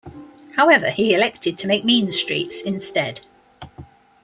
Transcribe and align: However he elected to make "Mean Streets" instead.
However 0.55 0.89
he 0.89 1.13
elected 1.13 1.59
to 1.59 1.67
make 1.67 1.85
"Mean 1.85 2.11
Streets" 2.11 2.63
instead. 2.63 3.21